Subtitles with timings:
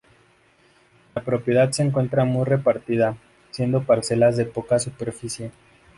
[1.13, 3.15] La propiedad se encuentra muy repartida,
[3.51, 5.51] siendo parcelas de poca superficie.